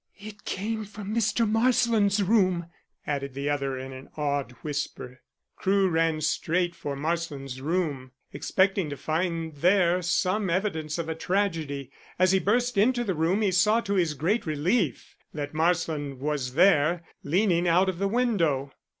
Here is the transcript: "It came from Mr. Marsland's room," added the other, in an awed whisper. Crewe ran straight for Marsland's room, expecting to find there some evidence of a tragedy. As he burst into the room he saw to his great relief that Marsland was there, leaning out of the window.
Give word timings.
"It 0.17 0.45
came 0.45 0.83
from 0.83 1.13
Mr. 1.13 1.47
Marsland's 1.47 2.23
room," 2.23 2.65
added 3.05 3.35
the 3.35 3.51
other, 3.51 3.77
in 3.77 3.93
an 3.93 4.09
awed 4.17 4.53
whisper. 4.63 5.21
Crewe 5.55 5.89
ran 5.89 6.21
straight 6.21 6.73
for 6.73 6.95
Marsland's 6.95 7.61
room, 7.61 8.09
expecting 8.33 8.89
to 8.89 8.97
find 8.97 9.57
there 9.57 10.01
some 10.01 10.49
evidence 10.49 10.97
of 10.97 11.07
a 11.07 11.13
tragedy. 11.13 11.91
As 12.17 12.31
he 12.31 12.39
burst 12.39 12.79
into 12.79 13.03
the 13.03 13.13
room 13.13 13.43
he 13.43 13.51
saw 13.51 13.79
to 13.81 13.93
his 13.93 14.15
great 14.15 14.47
relief 14.47 15.15
that 15.35 15.53
Marsland 15.53 16.19
was 16.19 16.55
there, 16.55 17.03
leaning 17.21 17.67
out 17.67 17.87
of 17.87 17.99
the 17.99 18.07
window. 18.07 18.71